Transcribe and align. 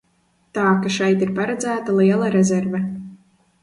Tā 0.57 0.63
ka 0.85 0.93
šeit 0.95 1.27
ir 1.27 1.35
paredzēta 1.41 1.97
liela 2.01 2.35
rezerve. 2.41 2.87